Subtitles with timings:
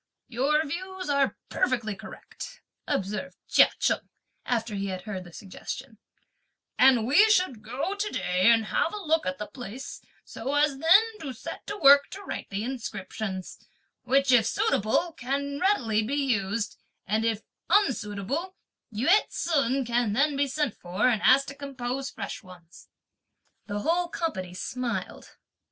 [0.29, 4.09] "Your views are perfectly correct," observed Chia Cheng,
[4.47, 5.99] after he had heard their suggestion;
[6.79, 10.79] "and we should go to day and have a look at the place so as
[10.79, 13.59] then to set to work to write the inscriptions;
[14.01, 18.55] which, if suitable, can readily be used; and, if unsuitable,
[18.91, 22.89] Yü ts'un can then be sent for, and asked to compose fresh ones."
[23.67, 25.37] The whole company smiled.